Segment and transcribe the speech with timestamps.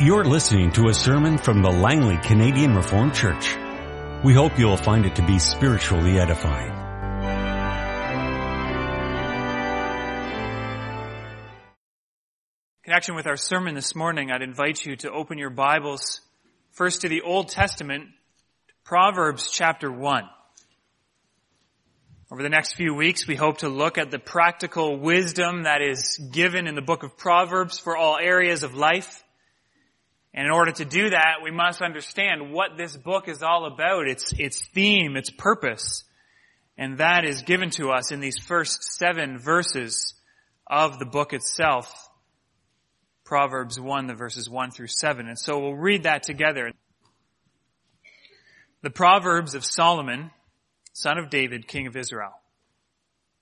[0.00, 3.56] You're listening to a sermon from the Langley Canadian Reformed Church.
[4.24, 6.72] We hope you'll find it to be spiritually edifying.
[12.72, 16.20] In connection with our sermon this morning, I'd invite you to open your Bibles
[16.72, 18.08] first to the Old Testament,
[18.82, 20.24] Proverbs chapter 1.
[22.32, 26.18] Over the next few weeks, we hope to look at the practical wisdom that is
[26.32, 29.23] given in the book of Proverbs for all areas of life.
[30.34, 34.08] And in order to do that, we must understand what this book is all about,
[34.08, 36.02] its, its theme, its purpose.
[36.76, 40.14] And that is given to us in these first seven verses
[40.66, 41.92] of the book itself.
[43.24, 45.28] Proverbs 1, the verses 1 through 7.
[45.28, 46.72] And so we'll read that together.
[48.82, 50.32] The Proverbs of Solomon,
[50.92, 52.34] son of David, king of Israel,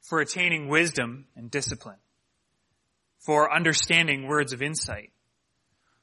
[0.03, 1.97] for attaining wisdom and discipline,
[3.19, 5.11] for understanding words of insight,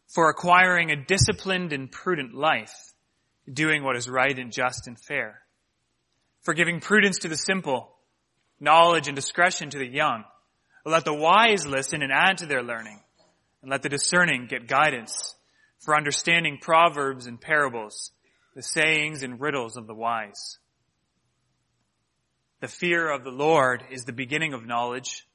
[0.09, 2.93] for acquiring a disciplined and prudent life,
[3.51, 5.41] doing what is right and just and fair,
[6.41, 7.95] for giving prudence to the simple,
[8.59, 10.23] knowledge and discretion to the young.
[10.83, 12.99] Let the wise listen and add to their learning,
[13.61, 15.35] and let the discerning get guidance,
[15.79, 18.11] for understanding proverbs and parables,
[18.55, 20.57] the sayings and riddles of the wise.
[22.61, 25.27] The fear of the Lord is the beginning of knowledge,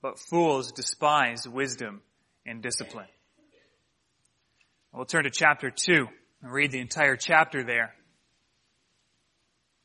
[0.00, 2.00] but fools despise wisdom
[2.46, 3.06] and discipline.
[4.92, 6.06] We'll turn to chapter 2
[6.42, 7.94] and read the entire chapter there.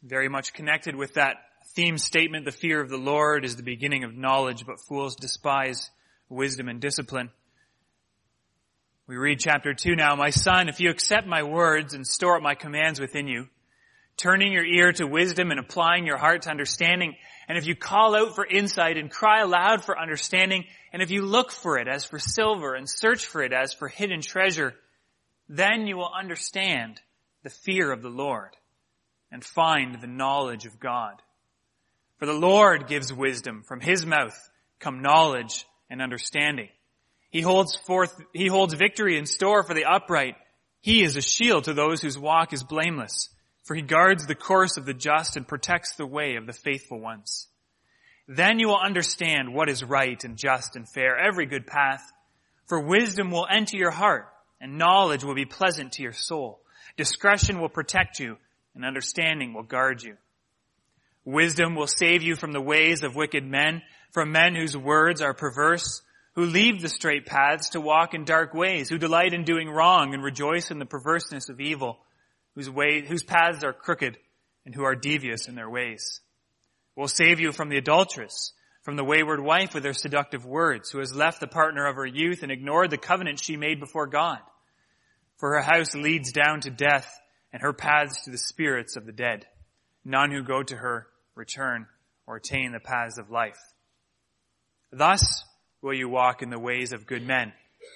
[0.02, 1.36] Very much connected with that
[1.76, 5.90] theme statement, the fear of the Lord is the beginning of knowledge, but fools despise
[6.30, 7.30] wisdom and discipline.
[9.06, 10.16] We read chapter 2 now.
[10.16, 13.48] My son, if you accept my words and store up my commands within you,
[14.16, 17.16] turning your ear to wisdom and applying your heart to understanding,
[17.50, 21.24] and if you call out for insight and cry aloud for understanding, and if you
[21.24, 24.74] look for it as for silver and search for it as for hidden treasure,
[25.50, 27.02] then you will understand
[27.44, 28.56] the fear of the Lord
[29.32, 31.22] and find the knowledge of God.
[32.18, 33.64] For the Lord gives wisdom.
[33.64, 34.38] From his mouth
[34.80, 36.70] come knowledge and understanding.
[37.32, 40.36] He holds forth, he holds victory in store for the upright.
[40.82, 43.30] He is a shield to those whose walk is blameless.
[43.64, 47.00] For he guards the course of the just and protects the way of the faithful
[47.00, 47.48] ones.
[48.28, 52.04] Then you will understand what is right and just and fair, every good path.
[52.68, 54.28] For wisdom will enter your heart
[54.64, 56.62] and knowledge will be pleasant to your soul.
[56.96, 58.38] Discretion will protect you,
[58.74, 60.16] and understanding will guard you.
[61.26, 63.82] Wisdom will save you from the ways of wicked men,
[64.12, 66.02] from men whose words are perverse,
[66.36, 70.14] who leave the straight paths to walk in dark ways, who delight in doing wrong
[70.14, 72.00] and rejoice in the perverseness of evil,
[72.56, 74.18] whose way, whose paths are crooked
[74.66, 76.22] and who are devious in their ways.
[76.96, 78.54] Will save you from the adulteress,
[78.84, 82.06] from the wayward wife with her seductive words, who has left the partner of her
[82.06, 84.40] youth and ignored the covenant she made before God.
[85.44, 87.20] For her house leads down to death
[87.52, 89.46] and her paths to the spirits of the dead.
[90.06, 91.86] None who go to her return
[92.26, 93.60] or attain the paths of life.
[94.90, 95.44] Thus
[95.82, 97.52] will you walk in the ways of good men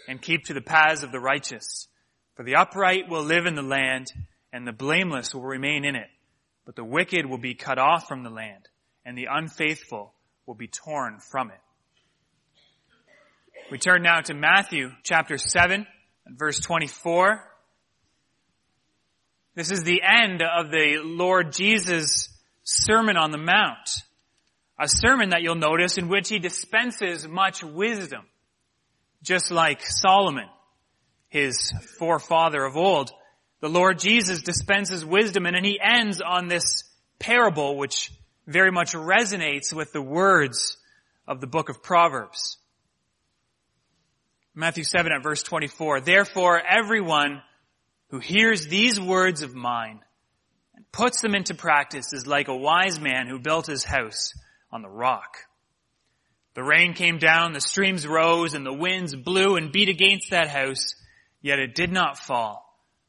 [0.10, 1.88] and keep to the paths of the righteous.
[2.36, 4.08] For the upright will live in the land
[4.52, 6.10] and the blameless will remain in it.
[6.66, 8.68] But the wicked will be cut off from the land
[9.06, 10.14] and the unfaithful
[10.46, 11.62] will be torn from it.
[13.72, 15.88] We turn now to Matthew chapter 7
[16.36, 17.44] verse 24.
[19.56, 22.30] This is the end of the Lord Jesus
[22.64, 23.90] Sermon on the Mount.
[24.80, 28.24] A sermon that you'll notice in which he dispenses much wisdom.
[29.24, 30.48] Just like Solomon,
[31.30, 33.12] his forefather of old.
[33.60, 36.84] The Lord Jesus dispenses wisdom and then he ends on this
[37.18, 38.12] parable which
[38.46, 40.78] very much resonates with the words
[41.28, 42.58] of the book of Proverbs.
[44.60, 46.02] Matthew 7 at verse 24.
[46.02, 47.44] Therefore, everyone
[48.10, 50.00] who hears these words of mine
[50.74, 54.34] and puts them into practice is like a wise man who built his house
[54.72, 55.38] on the rock.
[56.56, 60.48] The rain came down, the streams rose, and the winds blew and beat against that
[60.48, 60.96] house,
[61.40, 62.64] yet it did not fall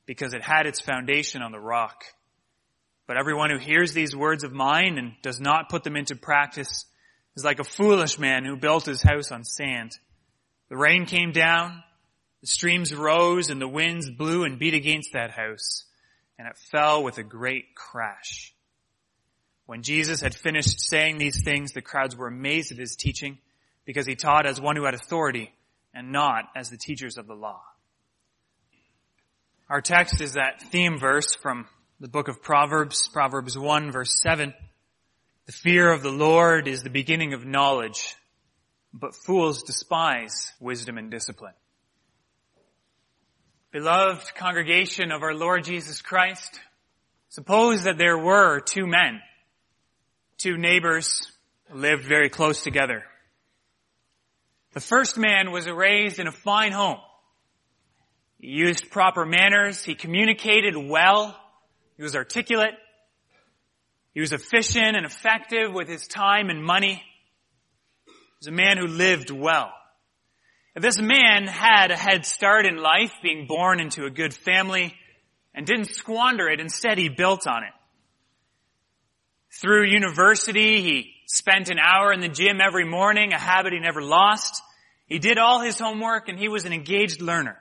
[0.05, 2.05] because it had its foundation on the rock.
[3.07, 6.85] But everyone who hears these words of mine and does not put them into practice
[7.37, 9.93] is like a foolish man who built his house on sand.
[10.69, 11.83] The rain came down,
[12.41, 15.85] the streams rose, and the winds blew and beat against that house,
[16.39, 18.53] and it fell with a great crash.
[19.67, 23.39] When Jesus had finished saying these things, the crowds were amazed at his teaching,
[23.85, 25.53] because he taught as one who had authority,
[25.95, 27.63] and not as the teachers of the law.
[29.69, 31.67] Our text is that theme verse from
[32.01, 34.55] the book of Proverbs, Proverbs 1 verse 7.
[35.47, 38.15] The fear of the Lord is the beginning of knowledge,
[38.99, 41.55] but fools despise wisdom and discipline.
[43.71, 46.61] Beloved congregation of our Lord Jesus Christ,
[47.29, 49.21] suppose that there were two men,
[50.39, 51.31] two neighbors
[51.73, 53.05] lived very close together.
[54.73, 56.99] The first man was raised in a fine home.
[58.39, 59.83] He used proper manners.
[59.83, 61.39] He communicated well.
[61.97, 62.75] He was articulate.
[64.15, 67.03] He was efficient and effective with his time and money.
[68.41, 69.73] Was a man who lived well.
[70.77, 74.95] This man had a head start in life, being born into a good family,
[75.55, 76.61] and didn't squander it.
[76.61, 77.73] Instead, he built on it.
[79.61, 84.03] Through university, he spent an hour in the gym every morning, a habit he never
[84.03, 84.63] lost.
[85.07, 87.57] He did all his homework and he was an engaged learner.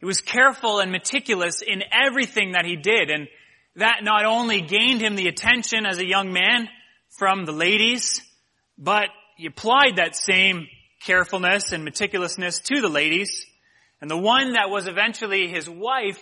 [0.00, 3.28] He was careful and meticulous in everything that he did and
[3.76, 6.68] that not only gained him the attention as a young man
[7.18, 8.22] from the ladies,
[8.76, 9.08] but
[9.38, 10.66] he applied that same
[11.00, 13.46] carefulness and meticulousness to the ladies,
[14.00, 16.20] and the one that was eventually his wife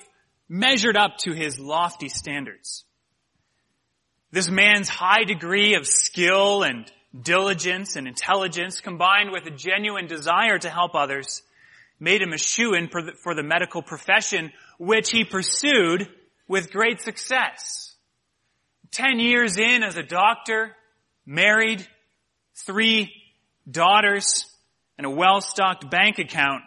[0.51, 2.85] measured up to his lofty standards.
[4.33, 10.59] This man's high degree of skill and diligence and intelligence combined with a genuine desire
[10.59, 11.43] to help others
[11.99, 16.07] made him a shoe-in for the, for the medical profession, which he pursued
[16.49, 17.95] with great success.
[18.91, 20.77] Ten years in as a doctor,
[21.25, 21.87] married,
[22.65, 23.13] three
[23.71, 24.47] daughters,
[24.99, 26.63] and a well-stocked bank account,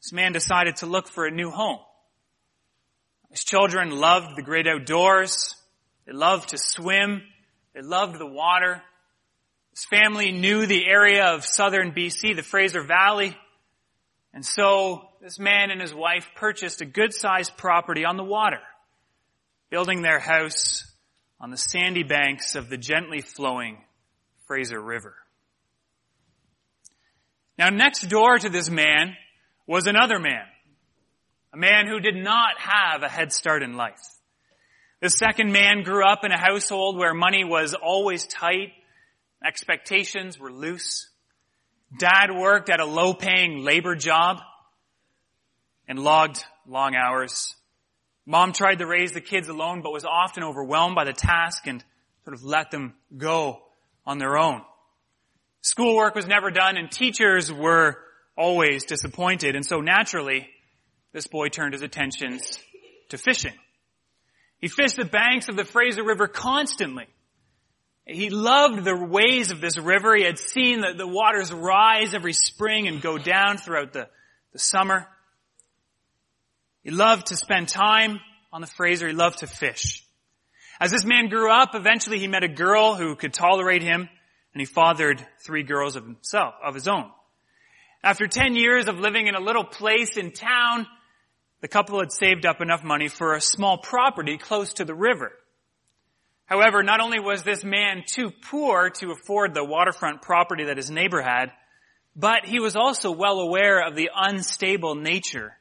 [0.00, 1.80] this man decided to look for a new home.
[3.30, 5.54] His children loved the great outdoors.
[6.06, 7.22] They loved to swim.
[7.74, 8.82] They loved the water.
[9.72, 13.36] His family knew the area of southern BC, the Fraser Valley.
[14.32, 18.60] And so this man and his wife purchased a good sized property on the water,
[19.68, 20.84] building their house
[21.40, 23.78] on the sandy banks of the gently flowing
[24.48, 25.14] Fraser River.
[27.58, 29.14] Now next door to this man
[29.66, 30.46] was another man.
[31.52, 34.00] A man who did not have a head start in life.
[35.02, 38.72] The second man grew up in a household where money was always tight,
[39.46, 41.08] expectations were loose.
[41.98, 44.38] Dad worked at a low paying labor job
[45.86, 47.54] and logged long hours.
[48.24, 51.84] Mom tried to raise the kids alone but was often overwhelmed by the task and
[52.24, 53.62] sort of let them go
[54.08, 54.62] on their own.
[55.60, 57.98] Schoolwork was never done and teachers were
[58.36, 59.54] always disappointed.
[59.54, 60.48] And so naturally,
[61.12, 62.58] this boy turned his attentions
[63.10, 63.52] to fishing.
[64.60, 67.06] He fished the banks of the Fraser River constantly.
[68.06, 70.16] He loved the ways of this river.
[70.16, 74.08] He had seen the, the waters rise every spring and go down throughout the,
[74.54, 75.06] the summer.
[76.82, 78.20] He loved to spend time
[78.50, 79.08] on the Fraser.
[79.08, 80.02] He loved to fish.
[80.80, 84.08] As this man grew up, eventually he met a girl who could tolerate him
[84.54, 87.10] and he fathered three girls of himself, of his own.
[88.02, 90.86] After 10 years of living in a little place in town,
[91.60, 95.32] the couple had saved up enough money for a small property close to the river.
[96.46, 100.90] However, not only was this man too poor to afford the waterfront property that his
[100.90, 101.50] neighbor had,
[102.14, 105.52] but he was also well aware of the unstable nature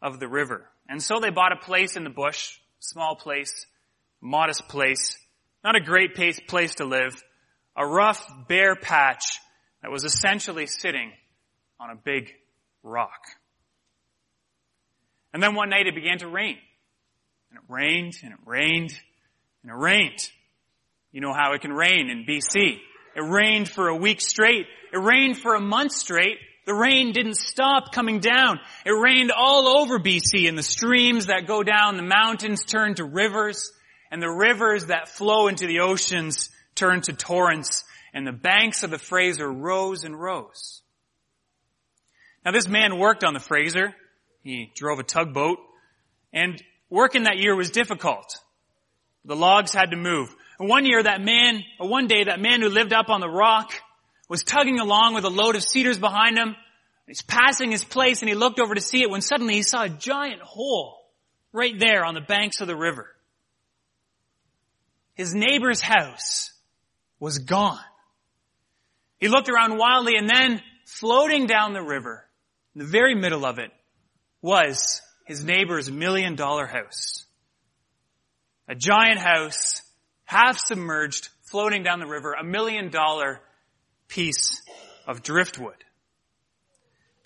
[0.00, 0.68] of the river.
[0.88, 3.66] And so they bought a place in the bush, small place,
[4.20, 5.16] modest place,
[5.64, 7.20] not a great place to live,
[7.76, 9.38] a rough, bare patch
[9.82, 11.12] that was essentially sitting
[11.78, 12.30] on a big
[12.82, 13.20] rock.
[15.32, 16.56] And then one night it began to rain.
[17.50, 18.92] And it rained, and it rained,
[19.62, 20.30] and it rained.
[21.12, 22.78] You know how it can rain in BC.
[23.16, 24.66] It rained for a week straight.
[24.92, 26.38] It rained for a month straight.
[26.66, 28.60] The rain didn't stop coming down.
[28.84, 33.04] It rained all over BC and the streams that go down the mountains turned to
[33.04, 33.72] rivers
[34.10, 38.90] and the rivers that flow into the oceans turned to torrents and the banks of
[38.90, 40.82] the Fraser rose and rose.
[42.44, 43.94] Now this man worked on the Fraser.
[44.42, 45.58] He drove a tugboat
[46.32, 48.38] and working that year was difficult.
[49.24, 50.34] The logs had to move.
[50.58, 53.28] And one year that man, or one day that man who lived up on the
[53.28, 53.72] rock
[54.28, 56.56] was tugging along with a load of cedars behind him.
[57.06, 59.82] He's passing his place and he looked over to see it when suddenly he saw
[59.82, 60.96] a giant hole
[61.52, 63.08] right there on the banks of the river.
[65.20, 66.50] His neighbor's house
[67.18, 67.84] was gone.
[69.18, 72.24] He looked around wildly and then floating down the river,
[72.74, 73.70] in the very middle of it,
[74.40, 77.26] was his neighbor's million dollar house.
[78.66, 79.82] A giant house,
[80.24, 83.42] half submerged, floating down the river, a million dollar
[84.08, 84.62] piece
[85.06, 85.84] of driftwood.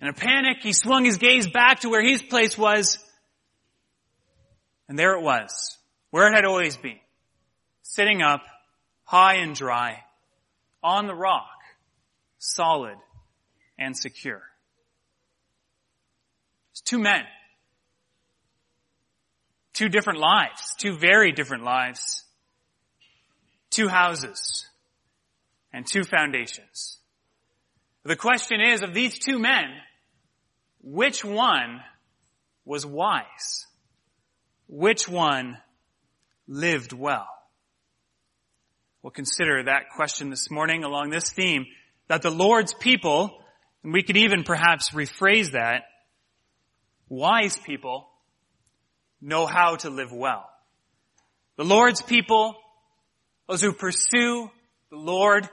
[0.01, 2.99] In a panic, he swung his gaze back to where his place was,
[4.89, 5.79] and there it was,
[6.11, 6.99] where it had always been,
[7.85, 8.43] sitting up,
[9.05, 10.03] high and dry,
[10.83, 11.47] on the rock,
[12.39, 12.97] solid
[13.79, 14.43] and secure.
[16.73, 17.23] It's two men,
[19.75, 22.23] Two different lives, two very different lives,
[23.71, 24.67] two houses,
[25.73, 26.99] and two foundations.
[28.05, 29.65] The question is, of these two men,
[30.81, 31.81] which one
[32.65, 33.67] was wise?
[34.69, 35.59] Which one
[36.47, 37.27] lived well?
[39.05, 41.67] We'll consider that question this morning along this theme
[42.09, 43.39] that the Lord's people,
[43.83, 45.83] and we could even perhaps rephrase that,
[47.11, 48.09] wise people
[49.21, 50.49] know how to live well.
[51.59, 52.57] The Lord's people,
[53.47, 54.51] those who pursue
[54.89, 55.51] the Lord,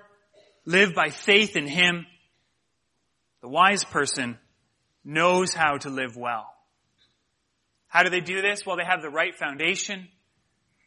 [0.64, 2.06] live by faith in Him.
[3.42, 4.38] The wise person
[5.04, 6.48] knows how to live well.
[7.90, 8.66] How do they do this?
[8.66, 10.08] Well, they have the right foundation,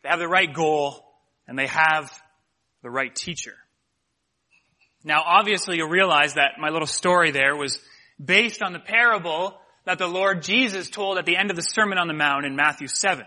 [0.03, 1.05] they have the right goal,
[1.47, 2.11] and they have
[2.85, 3.55] the right teacher.
[5.03, 7.81] Now, obviously, you'll realize that my little story there was
[8.23, 11.99] based on the parable that the Lord Jesus told at the end of the Sermon
[11.99, 13.25] on the Mount in Matthew 7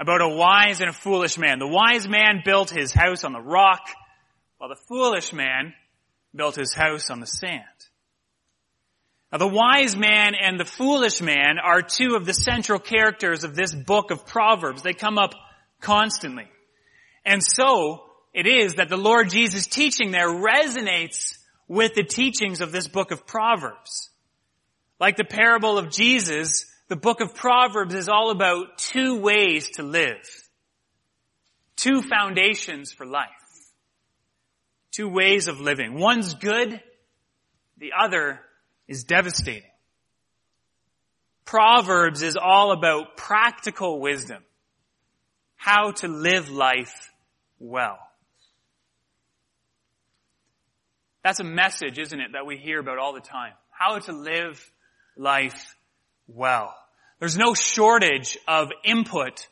[0.00, 1.60] about a wise and a foolish man.
[1.60, 3.80] The wise man built his house on the rock,
[4.58, 5.74] while the foolish man
[6.34, 7.62] built his house on the sand.
[9.30, 13.54] Now the wise man and the foolish man are two of the central characters of
[13.54, 14.82] this book of Proverbs.
[14.82, 15.34] They come up
[15.80, 16.48] constantly.
[17.24, 22.72] And so it is that the Lord Jesus teaching there resonates with the teachings of
[22.72, 24.10] this book of Proverbs.
[25.00, 29.82] Like the parable of Jesus, the book of Proverbs is all about two ways to
[29.82, 30.26] live.
[31.76, 33.28] Two foundations for life.
[34.90, 35.94] Two ways of living.
[35.94, 36.82] One's good,
[37.76, 38.40] the other
[38.88, 39.70] is devastating.
[41.44, 44.42] Proverbs is all about practical wisdom.
[45.56, 47.10] How to live life
[47.58, 47.98] well.
[51.24, 53.52] That's a message, isn't it, that we hear about all the time.
[53.70, 54.70] How to live
[55.16, 55.74] life
[56.26, 56.74] well.
[57.20, 59.46] There's no shortage of input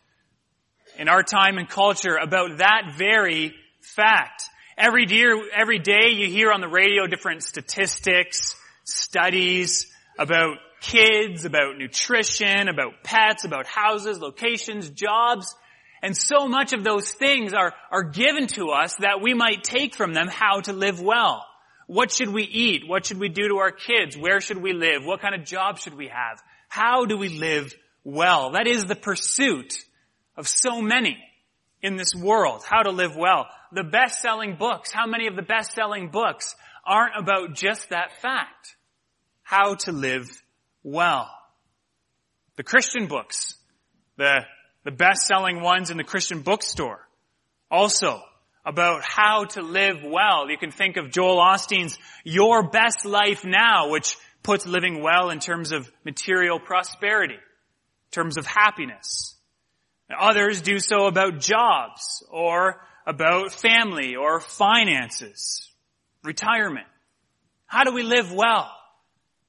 [0.98, 4.44] in our time and culture about that very fact.
[4.78, 8.54] Every day, every day you hear on the radio different statistics,
[8.84, 9.86] studies
[10.18, 15.54] about kids, about nutrition, about pets, about houses, locations, jobs.
[16.02, 19.94] And so much of those things are, are given to us that we might take
[19.94, 21.44] from them how to live well.
[21.86, 22.82] What should we eat?
[22.86, 24.16] What should we do to our kids?
[24.16, 25.04] Where should we live?
[25.04, 26.42] What kind of job should we have?
[26.68, 28.52] How do we live well?
[28.52, 29.74] That is the pursuit
[30.36, 31.16] of so many
[31.82, 32.62] in this world.
[32.64, 33.46] How to live well.
[33.72, 38.76] The best-selling books, how many of the best-selling books aren't about just that fact?
[39.42, 40.28] How to live
[40.82, 41.30] well.
[42.56, 43.54] The Christian books,
[44.16, 44.40] the,
[44.84, 47.06] the best-selling ones in the Christian bookstore,
[47.70, 48.22] also
[48.66, 50.50] about how to live well.
[50.50, 55.38] You can think of Joel Osteen's Your Best Life Now, which puts living well in
[55.38, 59.36] terms of material prosperity, in terms of happiness.
[60.18, 65.70] Others do so about jobs or about family or finances,
[66.24, 66.86] retirement.
[67.66, 68.70] How do we live well?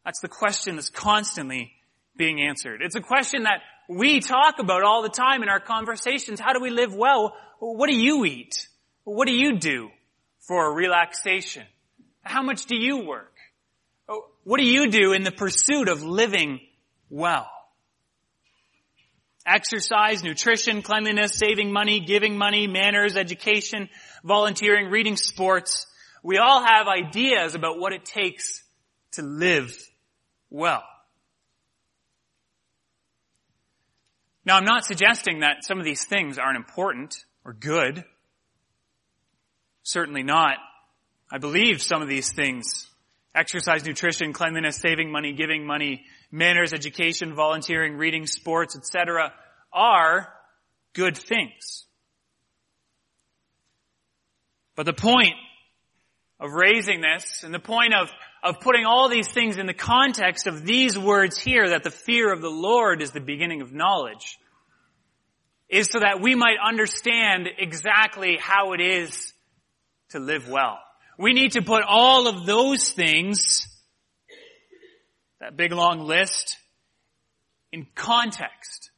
[0.06, 1.72] That's the question that's constantly
[2.16, 2.82] being answered.
[2.84, 6.40] It's a question that we talk about all the time in our conversations.
[6.40, 7.36] How do we live well?
[7.60, 8.68] What do you eat?
[9.10, 9.90] What do you do
[10.40, 11.64] for relaxation?
[12.24, 13.34] How much do you work?
[14.10, 16.60] Oh, what do you do in the pursuit of living
[17.10, 17.50] well?
[19.46, 23.88] Exercise, nutrition, cleanliness, saving money, giving money, manners, education,
[24.26, 25.88] volunteering, reading sports.
[26.22, 28.62] We all have ideas about what it takes
[29.14, 29.74] to live
[30.50, 30.84] well.
[34.44, 38.04] Now I'm not suggesting that some of these things aren't important or good.
[39.88, 40.58] Certainly not.
[41.32, 42.90] I believe some of these things,
[43.34, 49.32] exercise, nutrition, cleanliness, saving money, giving money, manners, education, volunteering, reading, sports, etc.,
[49.72, 50.28] are
[50.94, 51.86] good things.
[54.76, 55.36] But the point
[56.38, 58.12] of raising this and the point of,
[58.44, 62.34] of putting all these things in the context of these words here that the fear
[62.34, 64.38] of the Lord is the beginning of knowledge
[65.70, 69.34] is so that we might understand exactly how it is
[70.10, 70.80] to live well.
[71.18, 73.68] We need to put all of those things,
[75.40, 76.58] that big long list,
[77.72, 78.92] in context.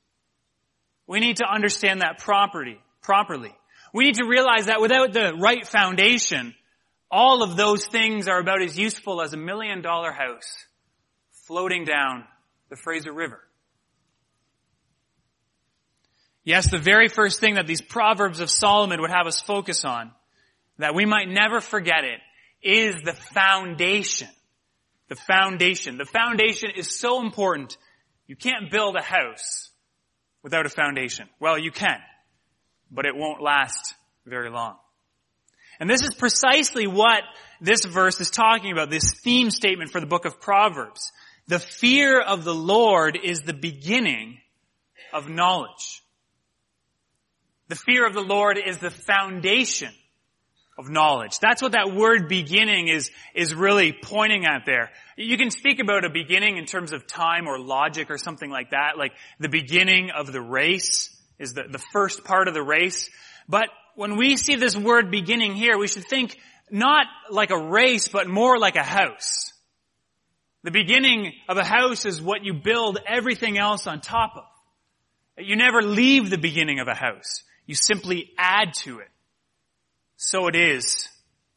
[1.08, 3.56] We need to understand that property, properly.
[3.94, 6.54] We need to realize that without the right foundation,
[7.10, 10.54] all of those things are about as useful as a million dollar house
[11.48, 12.26] floating down
[12.70, 13.40] the Fraser River.
[16.44, 20.12] Yes, the very first thing that these Proverbs of Solomon would have us focus on
[20.80, 22.20] that we might never forget it,
[22.62, 24.30] is the foundation.
[25.10, 25.98] The foundation.
[25.98, 27.78] The foundation is so important.
[28.28, 29.70] You can't build a house
[30.42, 31.28] without a foundation?
[31.40, 32.00] Well, you can,
[32.90, 33.94] but it won't last
[34.26, 34.78] very long.
[35.80, 37.24] And this is precisely what
[37.62, 41.12] this verse is talking about, this theme statement for the book of Proverbs.
[41.48, 44.38] The fear of the Lord is the beginning
[45.14, 46.04] of knowledge.
[47.68, 49.94] The fear of the Lord is the foundation
[50.80, 51.40] of knowledge.
[51.40, 54.92] That's what that word beginning is, is really pointing at there.
[55.18, 58.72] You can speak about a beginning in terms of time or logic or something like
[58.72, 63.10] that, like the beginning of the race is the, the first part of the race.
[63.50, 66.38] But when we see this word beginning here, we should think
[66.72, 69.52] not like a race, but more like a house.
[70.64, 75.44] The beginning of a house is what you build everything else on top of.
[75.46, 77.44] You never leave the beginning of a house.
[77.66, 79.10] You simply add to it.
[80.22, 81.08] So it is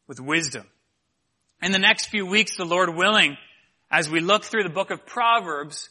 [0.06, 0.64] with wisdom.
[1.62, 3.36] In the next few weeks, the Lord willing,
[3.90, 5.90] as we look through the book of Proverbs,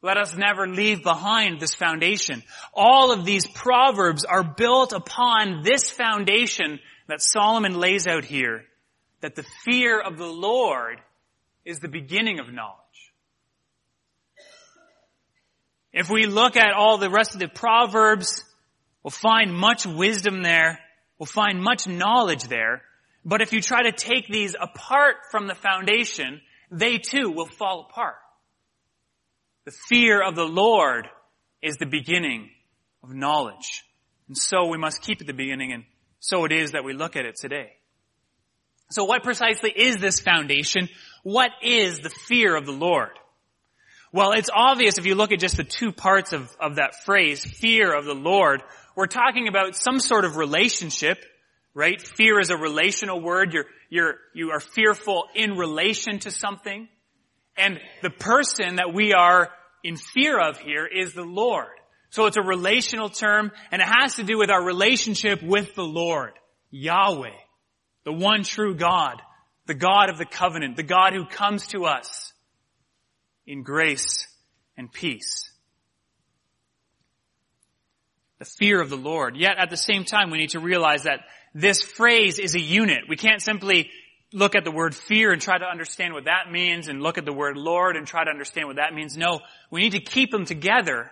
[0.00, 2.42] let us never leave behind this foundation.
[2.72, 8.64] All of these proverbs are built upon this foundation that Solomon lays out here,
[9.20, 11.02] that the fear of the Lord
[11.66, 12.78] is the beginning of knowledge.
[15.92, 18.42] If we look at all the rest of the proverbs,
[19.02, 20.78] we'll find much wisdom there.
[21.18, 22.82] We'll find much knowledge there.
[23.24, 26.40] But if you try to take these apart from the foundation,
[26.70, 28.16] they too will fall apart.
[29.64, 31.06] The fear of the Lord
[31.62, 32.50] is the beginning
[33.02, 33.84] of knowledge.
[34.28, 35.84] And so we must keep at the beginning and
[36.20, 37.72] so it is that we look at it today.
[38.90, 40.88] So what precisely is this foundation?
[41.22, 43.10] What is the fear of the Lord?
[44.12, 47.44] Well, it's obvious if you look at just the two parts of, of that phrase,
[47.44, 48.62] fear of the Lord,
[48.96, 51.24] we're talking about some sort of relationship,
[51.74, 52.00] right?
[52.00, 53.52] Fear is a relational word.
[53.52, 56.88] You're, you're, you are fearful in relation to something.
[57.56, 59.50] And the person that we are
[59.82, 61.68] in fear of here is the Lord.
[62.10, 65.84] So it's a relational term and it has to do with our relationship with the
[65.84, 66.32] Lord,
[66.70, 67.36] Yahweh,
[68.04, 69.20] the one true God,
[69.66, 72.32] the God of the covenant, the God who comes to us
[73.46, 74.28] in grace
[74.76, 75.50] and peace.
[78.44, 79.38] The fear of the Lord.
[79.38, 81.20] Yet at the same time, we need to realize that
[81.54, 83.04] this phrase is a unit.
[83.08, 83.88] We can't simply
[84.34, 87.24] look at the word fear and try to understand what that means and look at
[87.24, 89.16] the word Lord and try to understand what that means.
[89.16, 91.10] No, we need to keep them together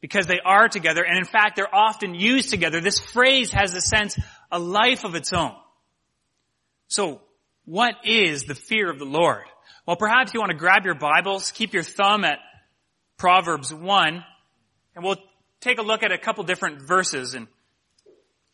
[0.00, 2.80] because they are together and in fact they're often used together.
[2.80, 4.18] This phrase has a sense,
[4.50, 5.52] a life of its own.
[6.88, 7.20] So,
[7.66, 9.44] what is the fear of the Lord?
[9.86, 12.38] Well, perhaps you want to grab your Bibles, keep your thumb at
[13.18, 14.24] Proverbs 1,
[14.94, 15.18] and we'll
[15.60, 17.46] take a look at a couple different verses and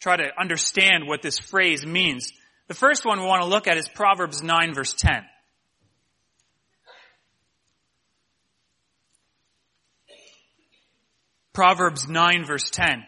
[0.00, 2.32] try to understand what this phrase means.
[2.68, 5.24] The first one we want to look at is Proverbs 9 verse 10.
[11.52, 13.04] Proverbs 9 verse 10.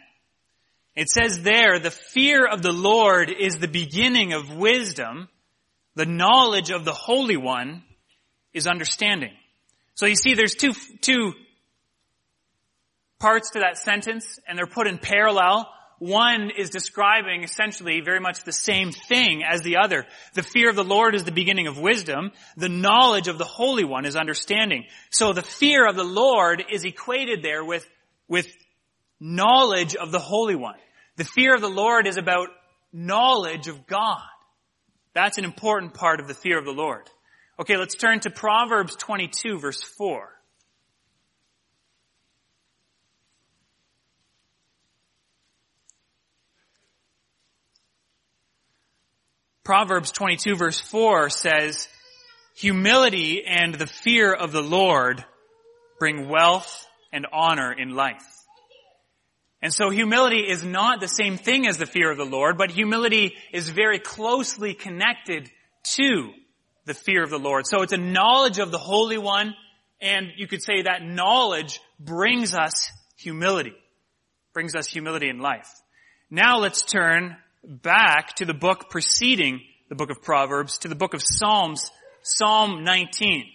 [0.96, 5.28] It says there, the fear of the Lord is the beginning of wisdom.
[5.96, 7.82] The knowledge of the Holy One
[8.52, 9.32] is understanding.
[9.94, 11.32] So you see there's two, two
[13.24, 15.66] parts to that sentence and they're put in parallel.
[15.98, 20.04] One is describing essentially very much the same thing as the other.
[20.34, 22.32] The fear of the Lord is the beginning of wisdom.
[22.58, 24.84] The knowledge of the Holy One is understanding.
[25.08, 27.88] So the fear of the Lord is equated there with,
[28.28, 28.46] with
[29.18, 30.76] knowledge of the Holy One.
[31.16, 32.48] The fear of the Lord is about
[32.92, 34.20] knowledge of God.
[35.14, 37.08] That's an important part of the fear of the Lord.
[37.58, 40.33] Okay, let's turn to Proverbs 22 verse 4.
[49.64, 51.88] Proverbs 22 verse 4 says,
[52.54, 55.24] humility and the fear of the Lord
[55.98, 58.22] bring wealth and honor in life.
[59.62, 62.70] And so humility is not the same thing as the fear of the Lord, but
[62.70, 65.50] humility is very closely connected
[65.94, 66.32] to
[66.84, 67.66] the fear of the Lord.
[67.66, 69.54] So it's a knowledge of the Holy One,
[70.02, 73.72] and you could say that knowledge brings us humility.
[74.52, 75.70] Brings us humility in life.
[76.30, 81.14] Now let's turn back to the book preceding the book of Proverbs, to the book
[81.14, 81.90] of Psalms,
[82.22, 83.46] Psalm 19.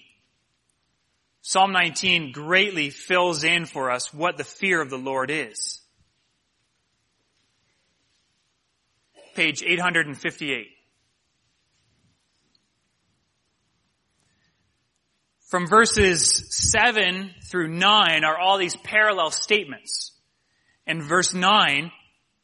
[1.41, 5.81] Psalm 19 greatly fills in for us what the fear of the Lord is.
[9.35, 10.67] Page 858.
[15.47, 20.11] From verses 7 through 9 are all these parallel statements.
[20.85, 21.91] And verse 9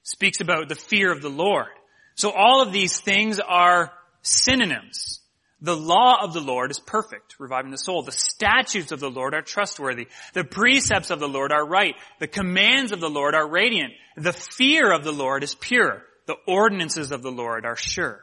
[0.06, 1.68] speaks about the fear of the Lord.
[2.14, 3.92] So all of these things are
[4.22, 5.20] synonyms.
[5.62, 8.04] The law of the Lord is perfect, reviving the soul.
[8.04, 10.08] The statutes of the Lord are trustworthy.
[10.34, 11.96] The precepts of the Lord are right.
[12.20, 13.94] The commands of the Lord are radiant.
[14.16, 16.04] The fear of the Lord is pure.
[16.28, 18.22] The ordinances of the Lord are sure.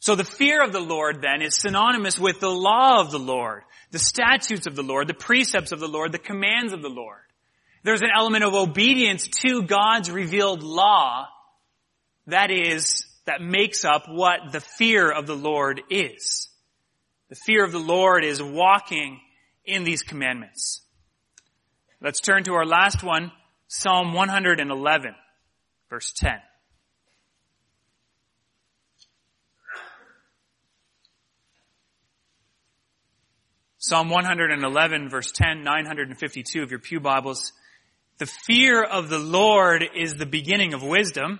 [0.00, 3.62] So the fear of the Lord then is synonymous with the law of the Lord,
[3.92, 7.25] the statutes of the Lord, the precepts of the Lord, the commands of the Lord.
[7.86, 11.28] There's an element of obedience to God's revealed law
[12.26, 16.48] that is, that makes up what the fear of the Lord is.
[17.28, 19.20] The fear of the Lord is walking
[19.64, 20.80] in these commandments.
[22.02, 23.30] Let's turn to our last one,
[23.68, 25.14] Psalm 111,
[25.88, 26.32] verse 10.
[33.78, 37.52] Psalm 111 verse 10, 952 of your Pew Bibles.
[38.18, 41.38] The fear of the Lord is the beginning of wisdom.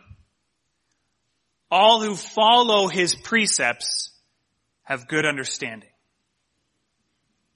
[1.71, 4.11] All who follow his precepts
[4.83, 5.89] have good understanding.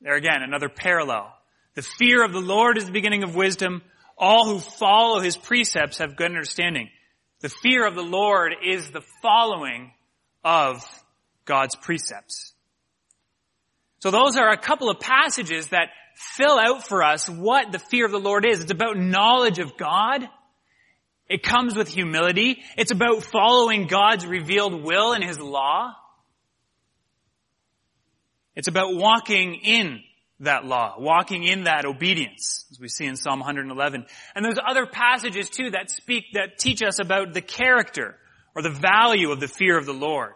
[0.01, 1.33] There again, another parallel.
[1.75, 3.83] The fear of the Lord is the beginning of wisdom.
[4.17, 6.89] All who follow his precepts have good understanding.
[7.41, 9.93] The fear of the Lord is the following
[10.43, 10.83] of
[11.45, 12.53] God's precepts.
[14.01, 18.05] So those are a couple of passages that fill out for us what the fear
[18.05, 18.61] of the Lord is.
[18.61, 20.29] It's about knowledge of God.
[21.29, 22.63] It comes with humility.
[22.77, 25.95] It's about following God's revealed will and His law.
[28.57, 30.01] It's about walking in
[30.41, 34.07] that law, walking in that obedience, as we see in Psalm 111.
[34.35, 38.17] And there's other passages too that speak, that teach us about the character
[38.55, 40.33] or the value of the fear of the Lord.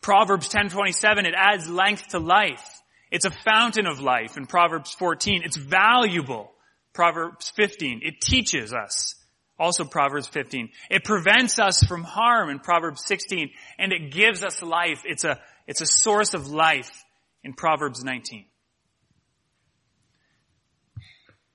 [0.00, 2.82] Proverbs 10:27 it adds length to life.
[3.10, 5.42] It's a fountain of life in Proverbs 14.
[5.44, 6.52] It's valuable.
[6.92, 9.14] Proverbs 15 it teaches us.
[9.58, 10.70] Also Proverbs 15.
[10.90, 15.02] It prevents us from harm in Proverbs 16 and it gives us life.
[15.04, 16.90] It's a it's a source of life
[17.42, 18.46] in Proverbs 19.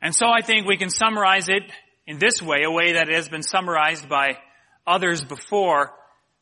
[0.01, 1.63] And so I think we can summarize it
[2.07, 4.37] in this way, a way that it has been summarized by
[4.85, 5.91] others before.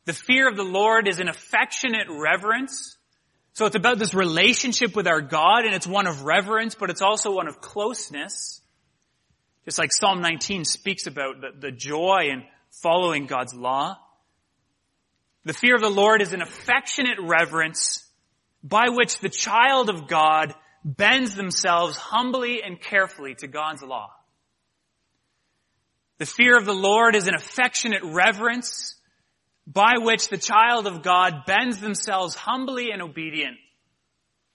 [0.06, 2.96] The fear of the Lord is an affectionate reverence.
[3.52, 7.02] So it's about this relationship with our God and it's one of reverence, but it's
[7.02, 8.60] also one of closeness.
[9.64, 13.98] Just like Psalm 19 speaks about the, the joy in following God's law.
[15.44, 18.06] The fear of the Lord is an affectionate reverence
[18.62, 24.10] by which the child of God bends themselves humbly and carefully to God's law.
[26.18, 28.96] The fear of the Lord is an affectionate reverence
[29.72, 33.56] by which the child of God bends themselves humbly and obedient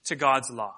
[0.04, 0.74] to God's law.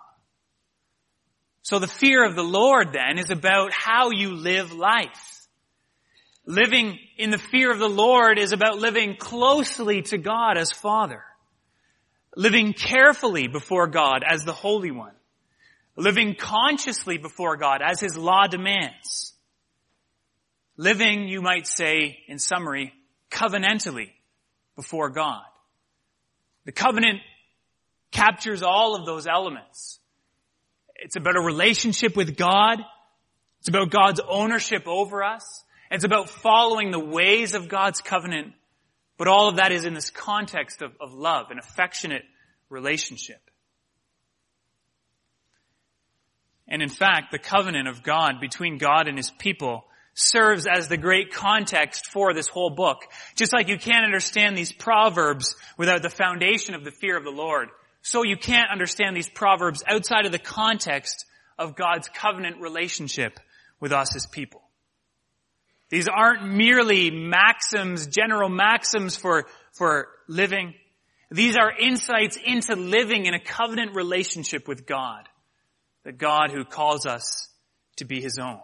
[1.62, 5.46] So the fear of the Lord then is about how you live life.
[6.46, 11.22] Living in the fear of the Lord is about living closely to God as Father.
[12.36, 15.14] Living carefully before God as the Holy One.
[15.96, 19.34] Living consciously before God as His law demands.
[20.76, 22.92] Living, you might say, in summary,
[23.30, 24.10] covenantally
[24.78, 25.42] before God.
[26.64, 27.18] The covenant
[28.12, 29.98] captures all of those elements.
[30.94, 32.78] It's about a relationship with God.
[33.58, 35.64] It's about God's ownership over us.
[35.90, 38.52] It's about following the ways of God's covenant.
[39.16, 42.22] But all of that is in this context of, of love, an affectionate
[42.70, 43.40] relationship.
[46.68, 49.87] And in fact, the covenant of God between God and His people
[50.18, 53.04] serves as the great context for this whole book.
[53.36, 57.30] Just like you can't understand these proverbs without the foundation of the fear of the
[57.30, 57.68] Lord,
[58.02, 61.24] so you can't understand these proverbs outside of the context
[61.58, 63.38] of God's covenant relationship
[63.80, 64.62] with us as people.
[65.90, 70.74] These aren't merely maxims, general maxims for, for living.
[71.30, 75.28] These are insights into living in a covenant relationship with God.
[76.04, 77.48] The God who calls us
[77.96, 78.60] to be His own.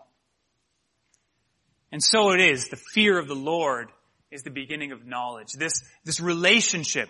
[1.95, 2.71] And so it is.
[2.71, 3.89] The fear of the Lord
[4.33, 5.53] is the beginning of knowledge.
[5.53, 7.09] This, this relationship,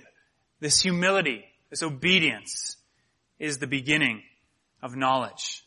[0.61, 2.77] this humility, this obedience
[3.38, 4.23] is the beginning
[4.83, 5.64] of knowledge.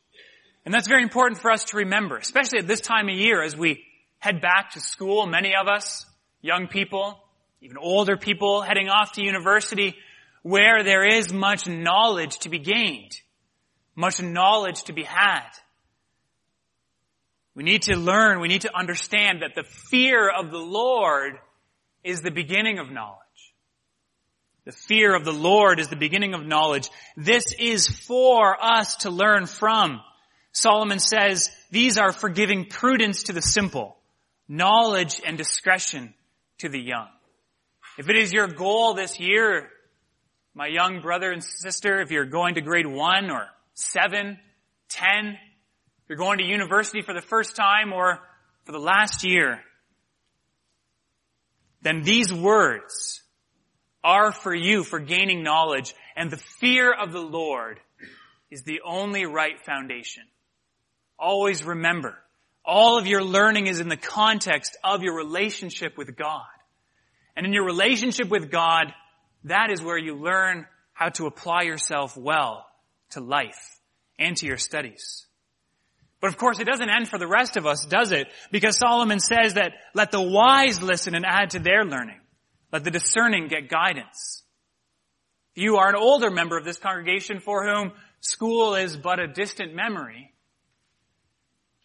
[0.66, 3.58] And that's very important for us to remember, especially at this time of year as
[3.58, 3.84] we
[4.20, 6.06] head back to school, many of us,
[6.44, 7.18] young people,
[7.60, 9.96] even older people heading off to university,
[10.44, 13.20] where there is much knowledge to be gained,
[13.96, 15.50] much knowledge to be had.
[17.58, 21.40] We need to learn, we need to understand that the fear of the Lord
[22.04, 23.18] is the beginning of knowledge.
[24.66, 26.88] The fear of the Lord is the beginning of knowledge.
[27.16, 30.02] This is for us to learn from.
[30.52, 33.98] Solomon says, these are for giving prudence to the simple,
[34.48, 36.14] knowledge and discretion
[36.60, 37.08] to the young.
[37.98, 39.68] If it is your goal this year,
[40.54, 44.38] my young brother and sister, if you're going to grade one or seven,
[44.90, 45.40] ten,
[46.08, 48.20] you're going to university for the first time or
[48.66, 49.60] for the last year,
[51.82, 53.22] then these words
[54.04, 57.80] are for you for gaining knowledge and the fear of the Lord
[58.50, 60.24] is the only right foundation.
[61.20, 62.18] Always remember,
[62.64, 66.46] all of your learning is in the context of your relationship with God.
[67.36, 68.94] And in your relationship with God,
[69.44, 72.66] that is where you learn how to apply yourself well
[73.12, 73.80] to life
[74.18, 75.27] and to your studies.
[76.20, 78.28] But of course it doesn't end for the rest of us, does it?
[78.52, 82.20] Because Solomon says that let the wise listen and add to their learning.
[82.72, 84.44] Let the discerning get guidance.
[85.56, 89.28] If you are an older member of this congregation for whom school is but a
[89.28, 90.34] distant memory,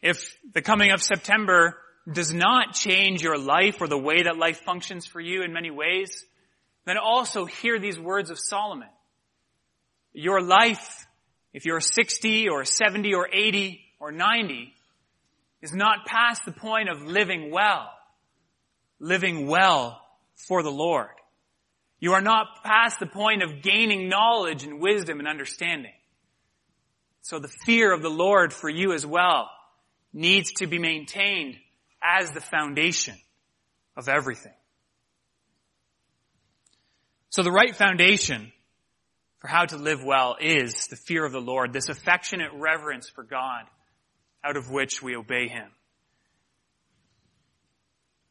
[0.01, 1.79] if the coming of September
[2.11, 5.71] does not change your life or the way that life functions for you in many
[5.71, 6.25] ways,
[6.85, 8.89] then also hear these words of Solomon.
[10.13, 11.07] Your life,
[11.53, 14.75] if you're 60 or 70 or 80 or 90,
[15.63, 17.89] is not past the point of living well.
[18.99, 20.03] Living well
[20.35, 21.07] for the Lord.
[22.01, 25.93] You are not past the point of gaining knowledge and wisdom and understanding.
[27.21, 29.49] So the fear of the Lord for you as well
[30.13, 31.55] needs to be maintained
[32.03, 33.15] as the foundation
[33.97, 34.55] of everything.
[37.31, 38.51] So the right foundation
[39.39, 43.23] for how to live well is the fear of the Lord, this affectionate reverence for
[43.23, 43.63] God
[44.45, 45.69] out of which we obey Him.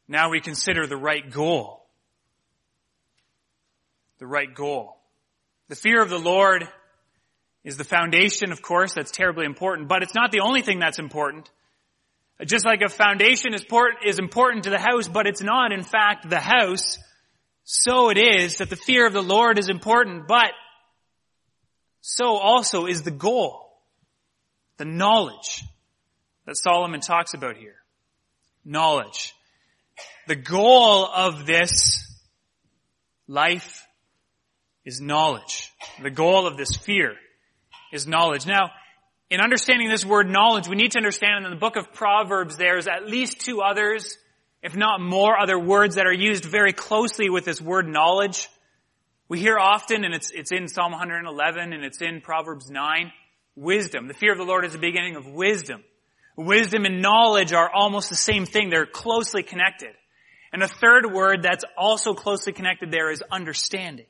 [0.08, 1.86] Now we consider the right goal.
[4.18, 4.98] The right goal.
[5.68, 6.68] The fear of the Lord
[7.64, 10.98] is the foundation, of course, that's terribly important, but it's not the only thing that's
[10.98, 11.50] important.
[12.44, 13.64] Just like a foundation is,
[14.18, 16.98] important to the house, but it's not in fact the house,
[17.62, 20.50] so it is that the fear of the Lord is important, but
[22.00, 23.70] so also is the goal,
[24.76, 25.62] the knowledge
[26.46, 27.76] that Solomon talks about here.
[28.64, 29.34] Knowledge.
[30.26, 32.20] The goal of this
[33.26, 33.86] life
[34.84, 35.72] is knowledge.
[36.02, 37.14] The goal of this fear
[37.92, 38.46] is knowledge.
[38.46, 38.70] Now,
[39.30, 42.86] in understanding this word knowledge, we need to understand in the book of Proverbs there's
[42.86, 44.16] at least two others,
[44.62, 48.48] if not more other words that are used very closely with this word knowledge.
[49.28, 53.12] We hear often, and it's, it's in Psalm 111 and it's in Proverbs 9,
[53.56, 54.08] wisdom.
[54.08, 55.82] The fear of the Lord is the beginning of wisdom.
[56.36, 58.70] Wisdom and knowledge are almost the same thing.
[58.70, 59.90] They're closely connected.
[60.52, 64.06] And a third word that's also closely connected there is understanding.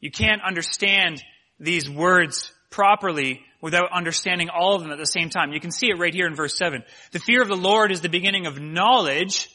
[0.00, 1.22] You can't understand
[1.58, 5.52] these words properly without understanding all of them at the same time.
[5.52, 6.82] You can see it right here in verse 7.
[7.12, 9.48] The fear of the Lord is the beginning of knowledge,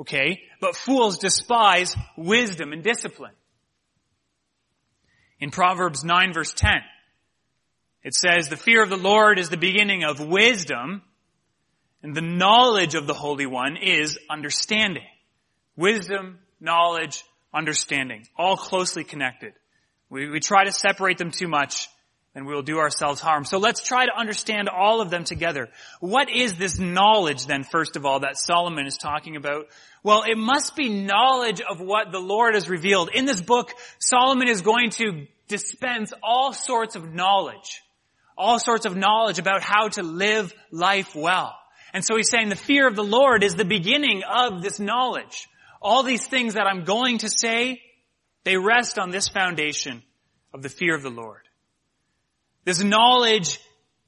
[0.00, 3.32] okay, but fools despise wisdom and discipline.
[5.40, 6.70] In Proverbs 9 verse 10,
[8.04, 11.02] it says, the fear of the Lord is the beginning of wisdom,
[12.02, 15.06] and the knowledge of the Holy One is understanding.
[15.76, 18.26] Wisdom, knowledge, understanding.
[18.36, 19.52] All closely connected.
[20.10, 21.88] We, we try to separate them too much
[22.34, 23.44] and we will do ourselves harm.
[23.44, 25.68] So let's try to understand all of them together.
[25.98, 29.66] What is this knowledge then, first of all, that Solomon is talking about?
[30.04, 33.10] Well, it must be knowledge of what the Lord has revealed.
[33.12, 37.82] In this book, Solomon is going to dispense all sorts of knowledge.
[38.36, 41.57] All sorts of knowledge about how to live life well.
[41.92, 45.48] And so he's saying the fear of the Lord is the beginning of this knowledge.
[45.80, 47.80] All these things that I'm going to say,
[48.44, 50.02] they rest on this foundation
[50.52, 51.42] of the fear of the Lord.
[52.64, 53.60] This knowledge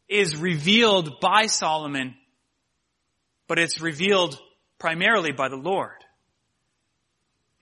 [0.09, 2.15] is revealed by Solomon,
[3.47, 4.39] but it's revealed
[4.79, 6.05] primarily by the Lord.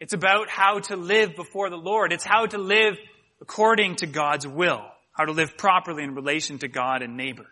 [0.00, 2.12] It's about how to live before the Lord.
[2.12, 2.96] It's how to live
[3.40, 7.46] according to God's will, how to live properly in relation to God and neighbor.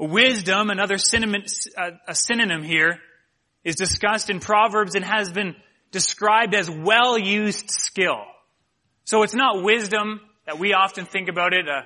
[0.00, 1.42] Wisdom, another synonym,
[1.76, 2.98] uh, a synonym here,
[3.64, 5.54] is discussed in Proverbs and has been
[5.90, 8.24] described as well-used skill.
[9.04, 11.82] So it's not wisdom that we often think about it, uh,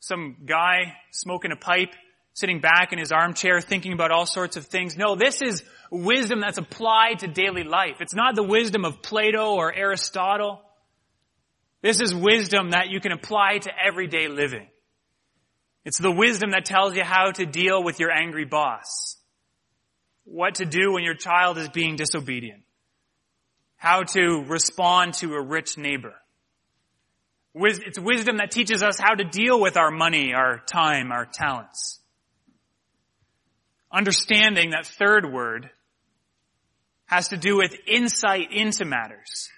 [0.00, 1.94] some guy smoking a pipe,
[2.32, 4.96] sitting back in his armchair thinking about all sorts of things.
[4.96, 7.96] No, this is wisdom that's applied to daily life.
[8.00, 10.62] It's not the wisdom of Plato or Aristotle.
[11.82, 14.66] This is wisdom that you can apply to everyday living.
[15.84, 19.16] It's the wisdom that tells you how to deal with your angry boss.
[20.24, 22.62] What to do when your child is being disobedient.
[23.76, 26.14] How to respond to a rich neighbor.
[27.54, 32.00] It's wisdom that teaches us how to deal with our money, our time, our talents.
[33.92, 35.70] Understanding that third word
[37.06, 39.50] has to do with insight into matters.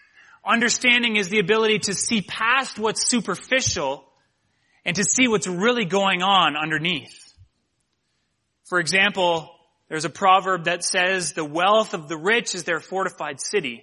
[0.44, 4.04] Understanding is the ability to see past what's superficial
[4.86, 7.34] and to see what's really going on underneath.
[8.66, 9.50] For example,
[9.88, 13.82] there's a proverb that says, the wealth of the rich is their fortified city.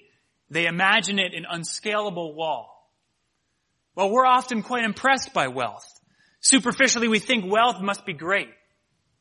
[0.50, 2.90] They imagine it an unscalable wall.
[3.96, 5.86] Well, we're often quite impressed by wealth.
[6.40, 8.50] Superficially, we think wealth must be great.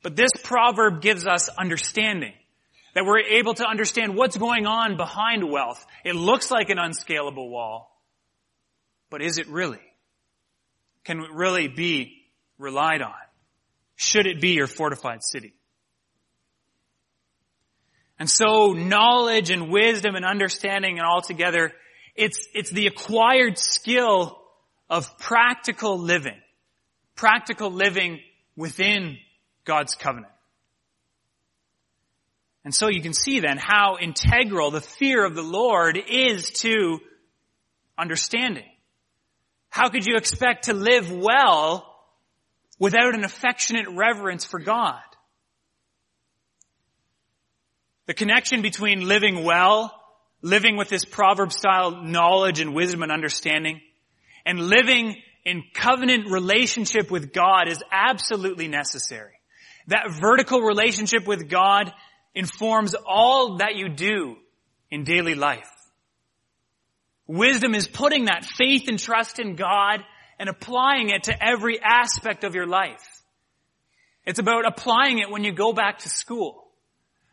[0.02, 2.32] But this proverb gives us understanding.
[2.94, 5.84] That we're able to understand what's going on behind wealth.
[6.04, 7.90] It looks like an unscalable wall.
[9.10, 9.80] But is it really?
[11.04, 12.22] Can really be
[12.58, 13.14] relied on?
[13.96, 15.54] Should it be your fortified city?
[18.18, 21.72] And so knowledge and wisdom and understanding and all together,
[22.14, 24.38] it's, it's the acquired skill
[24.88, 26.40] of practical living.
[27.16, 28.20] Practical living
[28.56, 29.18] within
[29.64, 30.32] God's covenant.
[32.64, 37.00] And so you can see then how integral the fear of the Lord is to
[37.98, 38.70] understanding.
[39.72, 41.96] How could you expect to live well
[42.78, 45.00] without an affectionate reverence for God?
[48.04, 49.98] The connection between living well,
[50.42, 53.80] living with this proverb style knowledge and wisdom and understanding,
[54.44, 59.40] and living in covenant relationship with God is absolutely necessary.
[59.86, 61.90] That vertical relationship with God
[62.34, 64.36] informs all that you do
[64.90, 65.71] in daily life.
[67.26, 70.00] Wisdom is putting that faith and trust in God
[70.38, 73.22] and applying it to every aspect of your life.
[74.24, 76.68] It's about applying it when you go back to school.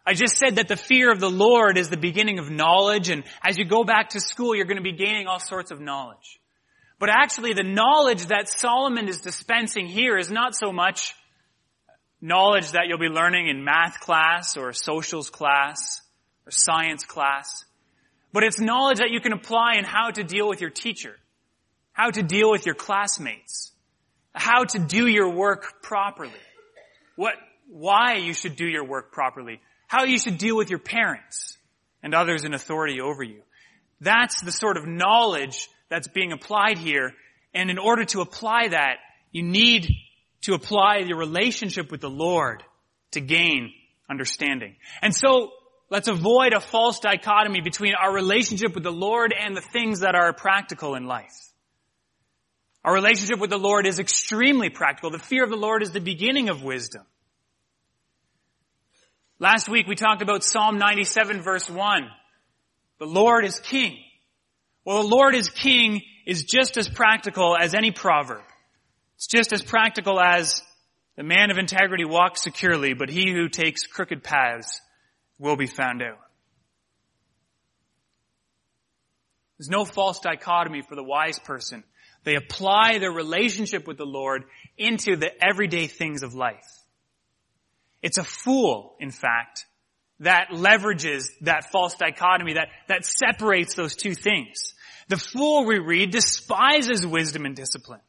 [0.05, 3.23] I just said that the fear of the Lord is the beginning of knowledge and
[3.43, 6.39] as you go back to school you're going to be gaining all sorts of knowledge.
[6.99, 11.13] But actually the knowledge that Solomon is dispensing here is not so much
[12.21, 16.01] knowledge that you'll be learning in math class or socials class
[16.45, 17.65] or science class,
[18.31, 21.15] but it's knowledge that you can apply in how to deal with your teacher,
[21.91, 23.71] how to deal with your classmates,
[24.33, 26.31] how to do your work properly,
[27.15, 27.33] what,
[27.67, 31.57] why you should do your work properly, how you should deal with your parents
[32.03, 33.41] and others in authority over you.
[34.01, 37.13] That's the sort of knowledge that's being applied here.
[37.53, 38.97] And in order to apply that,
[39.31, 39.89] you need
[40.41, 42.63] to apply your relationship with the Lord
[43.11, 43.73] to gain
[44.09, 44.75] understanding.
[45.01, 45.51] And so,
[45.89, 50.15] let's avoid a false dichotomy between our relationship with the Lord and the things that
[50.15, 51.35] are practical in life.
[52.83, 55.11] Our relationship with the Lord is extremely practical.
[55.11, 57.03] The fear of the Lord is the beginning of wisdom.
[59.37, 62.03] Last week we talked about Psalm 97 verse 1.
[62.99, 63.97] The Lord is king.
[64.85, 68.43] Well, the Lord is king is just as practical as any proverb.
[69.15, 70.61] It's just as practical as
[71.17, 74.79] the man of integrity walks securely, but he who takes crooked paths
[75.39, 76.19] will be found out.
[79.57, 81.83] There's no false dichotomy for the wise person.
[82.23, 84.43] They apply their relationship with the Lord
[84.77, 86.67] into the everyday things of life.
[88.01, 89.65] It's a fool, in fact,
[90.21, 94.73] that leverages that false dichotomy, that, that separates those two things.
[95.07, 98.01] The fool, we read, despises wisdom and discipline.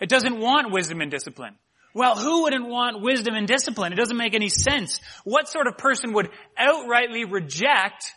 [0.00, 1.56] It doesn't want wisdom and discipline.
[1.94, 3.92] Well, who wouldn't want wisdom and discipline?
[3.92, 5.00] It doesn't make any sense.
[5.22, 6.28] What sort of person would
[6.58, 8.12] outrightly reject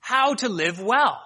[0.00, 1.20] how to live well?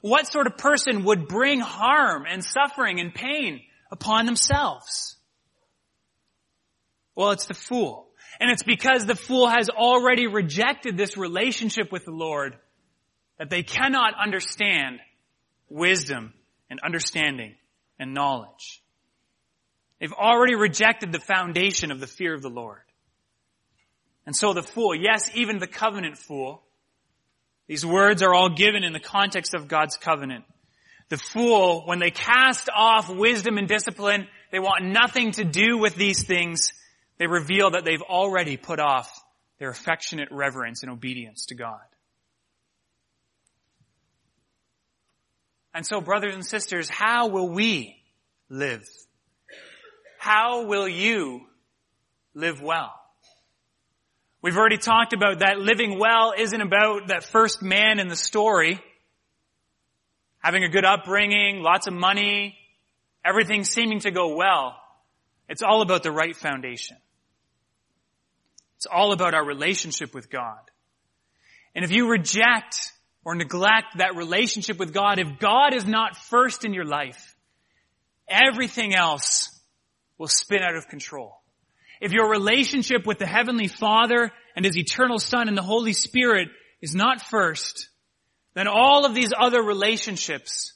[0.00, 3.60] What sort of person would bring harm and suffering and pain
[3.92, 5.16] upon themselves?
[7.14, 8.08] Well, it's the fool.
[8.40, 12.56] And it's because the fool has already rejected this relationship with the Lord
[13.38, 14.98] that they cannot understand
[15.68, 16.34] wisdom
[16.68, 17.54] and understanding
[17.98, 18.82] and knowledge.
[20.00, 22.80] They've already rejected the foundation of the fear of the Lord.
[24.26, 26.62] And so the fool, yes, even the covenant fool,
[27.68, 30.44] these words are all given in the context of God's covenant.
[31.08, 35.94] The fool, when they cast off wisdom and discipline, they want nothing to do with
[35.94, 36.72] these things.
[37.18, 39.10] They reveal that they've already put off
[39.58, 41.80] their affectionate reverence and obedience to God.
[45.72, 48.02] And so brothers and sisters, how will we
[48.48, 48.84] live?
[50.26, 51.42] How will you
[52.34, 52.92] live well?
[54.42, 58.80] We've already talked about that living well isn't about that first man in the story
[60.40, 62.58] having a good upbringing, lots of money,
[63.24, 64.74] everything seeming to go well.
[65.48, 66.96] It's all about the right foundation.
[68.78, 70.58] It's all about our relationship with God.
[71.72, 72.90] And if you reject
[73.24, 77.36] or neglect that relationship with God, if God is not first in your life,
[78.28, 79.52] everything else
[80.18, 81.40] will spin out of control.
[82.00, 86.48] If your relationship with the Heavenly Father and His eternal Son and the Holy Spirit
[86.80, 87.88] is not first,
[88.54, 90.72] then all of these other relationships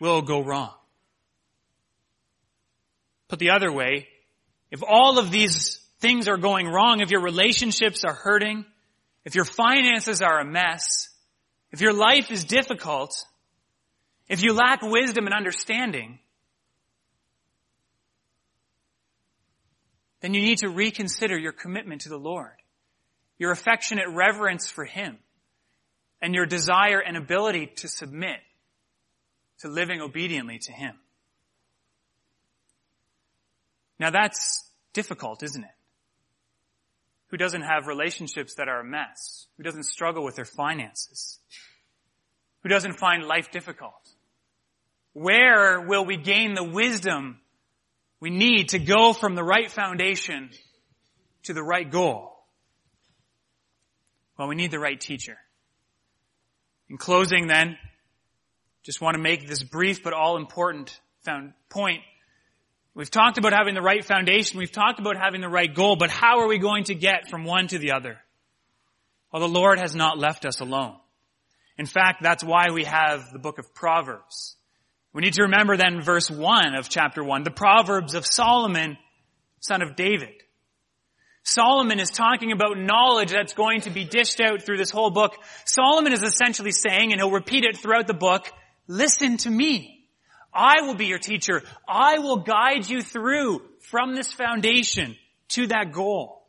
[0.00, 0.72] will go wrong.
[3.28, 4.08] Put the other way,
[4.70, 8.64] if all of these things are going wrong, if your relationships are hurting,
[9.24, 11.08] if your finances are a mess,
[11.70, 13.24] if your life is difficult,
[14.28, 16.18] if you lack wisdom and understanding,
[20.20, 22.56] then you need to reconsider your commitment to the Lord,
[23.38, 25.18] your affectionate reverence for Him,
[26.20, 28.40] and your desire and ability to submit
[29.60, 30.94] to living obediently to Him.
[33.98, 35.70] Now that's difficult, isn't it?
[37.28, 39.46] Who doesn't have relationships that are a mess?
[39.56, 41.38] Who doesn't struggle with their finances?
[42.62, 44.08] Who doesn't find life difficult?
[45.12, 47.38] Where will we gain the wisdom
[48.20, 50.50] we need to go from the right foundation
[51.44, 52.36] to the right goal?
[54.38, 55.36] Well, we need the right teacher.
[56.88, 57.76] In closing then,
[58.82, 60.98] just want to make this brief but all important
[61.68, 62.00] point.
[62.94, 64.58] We've talked about having the right foundation.
[64.58, 67.44] We've talked about having the right goal, but how are we going to get from
[67.44, 68.18] one to the other?
[69.32, 70.96] Well, the Lord has not left us alone.
[71.78, 74.56] In fact, that's why we have the book of Proverbs.
[75.12, 78.96] We need to remember then verse 1 of chapter 1, the Proverbs of Solomon,
[79.60, 80.34] son of David.
[81.42, 85.36] Solomon is talking about knowledge that's going to be dished out through this whole book.
[85.64, 88.48] Solomon is essentially saying, and he'll repeat it throughout the book,
[88.86, 90.04] listen to me.
[90.52, 91.62] I will be your teacher.
[91.88, 95.16] I will guide you through from this foundation
[95.50, 96.40] to that goal.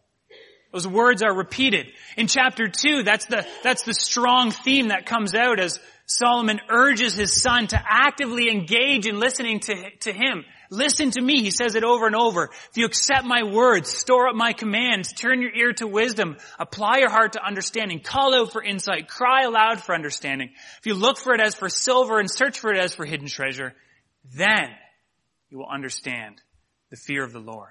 [0.72, 1.88] Those words are repeated.
[2.16, 5.80] In chapter two, that's the, that's the strong theme that comes out as
[6.18, 10.44] Solomon urges his son to actively engage in listening to, to him.
[10.70, 12.50] Listen to me, he says it over and over.
[12.70, 17.00] If you accept my words, store up my commands, turn your ear to wisdom, apply
[17.00, 20.50] your heart to understanding, call out for insight, cry aloud for understanding.
[20.80, 23.28] If you look for it as for silver and search for it as for hidden
[23.28, 23.74] treasure,
[24.36, 24.70] then
[25.50, 26.42] you will understand
[26.90, 27.70] the fear of the Lord.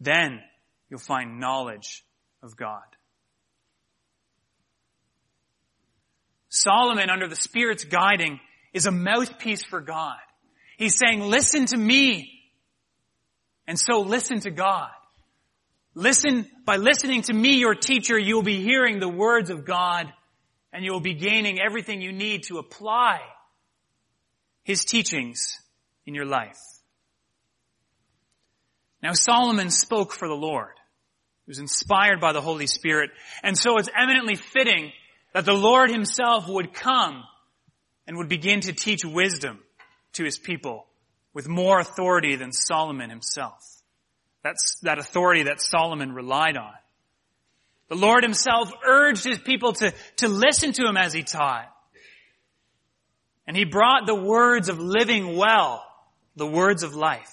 [0.00, 0.40] Then
[0.88, 2.04] you'll find knowledge
[2.42, 2.82] of God.
[6.54, 8.38] Solomon, under the Spirit's guiding,
[8.74, 10.18] is a mouthpiece for God.
[10.76, 12.30] He's saying, listen to me.
[13.66, 14.90] And so listen to God.
[15.94, 20.12] Listen, by listening to me, your teacher, you will be hearing the words of God
[20.74, 23.20] and you will be gaining everything you need to apply
[24.62, 25.58] His teachings
[26.04, 26.58] in your life.
[29.02, 30.74] Now Solomon spoke for the Lord.
[31.46, 33.10] He was inspired by the Holy Spirit.
[33.42, 34.92] And so it's eminently fitting
[35.32, 37.24] that the Lord himself would come
[38.06, 39.60] and would begin to teach wisdom
[40.14, 40.86] to his people
[41.32, 43.62] with more authority than Solomon himself.
[44.42, 46.74] That's that authority that Solomon relied on.
[47.88, 51.68] The Lord himself urged his people to, to listen to him as he taught.
[53.46, 55.84] And he brought the words of living well,
[56.36, 57.30] the words of life.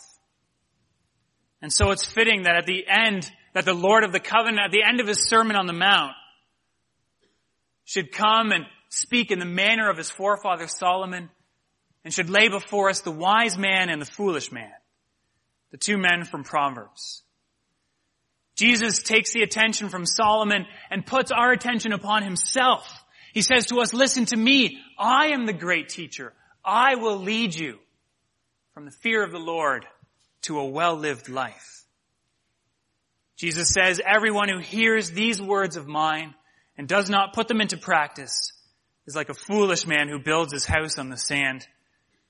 [1.61, 4.71] And so it's fitting that at the end, that the Lord of the covenant, at
[4.71, 6.13] the end of his Sermon on the Mount,
[7.89, 11.27] should come and speak in the manner of his forefather Solomon
[12.05, 14.71] and should lay before us the wise man and the foolish man,
[15.71, 17.23] the two men from Proverbs.
[18.55, 23.03] Jesus takes the attention from Solomon and puts our attention upon himself.
[23.33, 24.77] He says to us, listen to me.
[24.99, 26.33] I am the great teacher.
[26.63, 27.79] I will lead you
[28.75, 29.87] from the fear of the Lord
[30.43, 31.85] to a well-lived life.
[33.35, 36.35] Jesus says, everyone who hears these words of mine
[36.79, 38.53] and does not put them into practice
[39.05, 41.67] is like a foolish man who builds his house on the sand.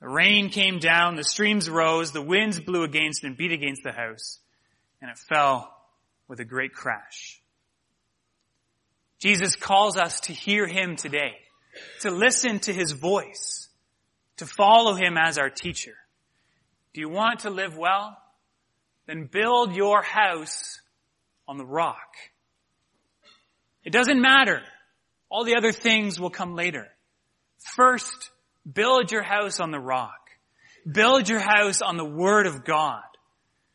[0.02, 3.91] The rain came down, the streams rose, the winds blew against and beat against the
[3.91, 4.39] house,
[5.04, 5.72] and it fell
[6.28, 7.39] with a great crash.
[9.20, 11.36] Jesus calls us to hear him today,
[12.02, 13.70] to listen to his voice,
[14.38, 15.93] to follow him as our teacher.
[16.95, 18.18] Do you want to live well?
[19.06, 20.80] Then build your house
[21.47, 22.16] on the rock.
[23.84, 24.61] It doesn't matter.
[25.30, 26.88] All the other things will come later.
[27.75, 28.32] First,
[28.71, 30.30] build your house on the rock.
[30.89, 33.03] Build your house on the Word of God.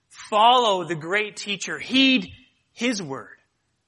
[0.09, 1.79] Follow the great teacher.
[1.79, 2.33] Heed
[2.73, 3.37] His Word,